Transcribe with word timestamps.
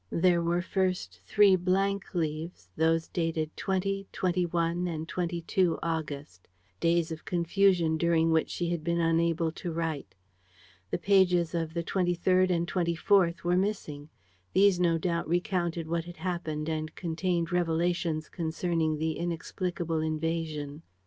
There 0.11 0.41
were 0.41 0.63
first 0.63 1.19
three 1.27 1.55
blank 1.55 2.15
leaves, 2.15 2.69
those 2.75 3.07
dated 3.07 3.55
20, 3.55 4.07
21 4.11 4.87
and 4.87 5.07
22 5.07 5.77
August: 5.83 6.47
days 6.79 7.11
of 7.11 7.23
confusion 7.23 7.99
during 7.99 8.31
which 8.31 8.49
she 8.49 8.69
had 8.71 8.83
been 8.83 8.99
unable 8.99 9.51
to 9.51 9.71
write. 9.71 10.15
The 10.89 10.97
pages 10.97 11.53
of 11.53 11.75
the 11.75 11.83
23rd 11.83 12.49
and 12.49 12.67
24th 12.67 13.43
were 13.43 13.55
missing. 13.55 14.09
These 14.53 14.79
no 14.79 14.97
doubt 14.97 15.27
recounted 15.27 15.87
what 15.87 16.05
had 16.05 16.17
happened 16.17 16.67
and 16.67 16.95
contained 16.95 17.51
revelations 17.51 18.27
concerning 18.27 18.97
the 18.97 19.11
inexplicable 19.19 19.99
invasion. 19.99 20.81